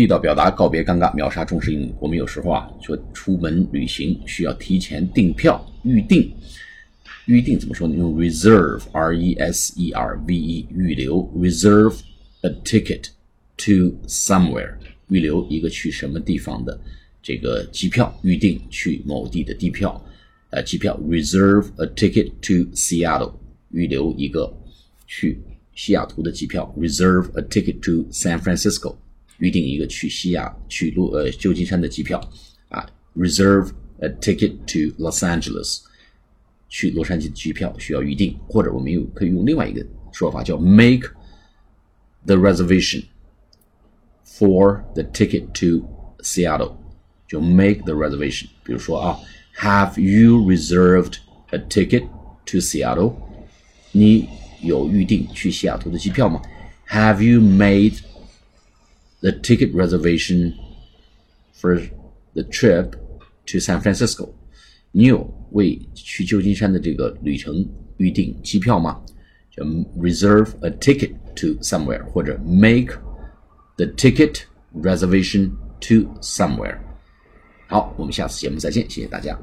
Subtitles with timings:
[0.00, 1.92] 地道表达，告别尴尬，秒杀中式英语。
[2.00, 6.32] 我们有时候啊，说出门旅行需要提前订票、预定。
[7.26, 7.94] 预定怎么说呢？
[7.94, 12.00] 用 reserve，r-e-s-e-r-v-e，预留，reserve
[12.40, 13.08] a ticket
[13.58, 14.72] to somewhere，
[15.10, 16.80] 预留一个去什么地方的
[17.22, 20.02] 这个机票，预定去某地的地票。
[20.48, 23.34] 呃，机票，reserve a ticket to Seattle，
[23.70, 24.50] 预留一个
[25.06, 25.42] 去
[25.74, 28.96] 西雅图的机票；reserve a ticket to San Francisco，
[29.39, 32.19] 预定一个去西雅去洛呃旧金山的机票
[32.69, 35.81] 啊；reserve a ticket to Los Angeles，
[36.69, 41.09] 去洛杉矶的机票需要预定，或者我们又可以用另外一个说法叫 make
[42.25, 43.03] the reservation
[44.25, 45.87] for the ticket to
[46.19, 46.75] Seattle，
[47.27, 48.47] 就 make the reservation。
[48.63, 49.19] 比如说啊。
[49.57, 51.19] Have you reserved
[51.51, 52.09] a ticket
[52.47, 53.13] to Seattle？
[53.93, 54.27] 你
[54.61, 56.41] 有预定去西雅图的机票吗？
[56.89, 57.99] Have you made
[59.21, 60.53] the ticket reservation
[61.53, 61.81] for
[62.33, 62.91] the trip
[63.47, 64.29] to San Francisco？
[64.91, 67.65] 你有为去旧金山的这个旅程
[67.97, 69.01] 预定机票吗？
[69.51, 69.63] 叫
[69.97, 72.97] reserve a ticket to somewhere，或者 make
[73.77, 74.41] the ticket
[74.73, 76.77] reservation to somewhere。
[77.67, 79.37] 好，我们下次节目再见，谢谢大家。